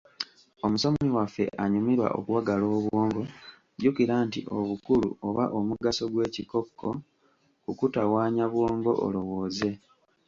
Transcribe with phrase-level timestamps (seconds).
[0.65, 3.21] Omusomi waffe anyumirwa okuwagala obwongo,
[3.77, 6.89] jjukira nti obukulu oba omugaso gw'ekikokko
[7.63, 9.71] kukutawaanya bwongo olowooze.